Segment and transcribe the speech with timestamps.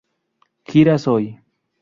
[0.65, 1.37] Gira Soy